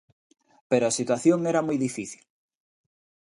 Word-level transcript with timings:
Pero 0.69 0.83
a 0.87 0.95
situación 0.99 1.39
era 1.51 1.65
moi 1.67 1.77
difícil. 1.85 2.23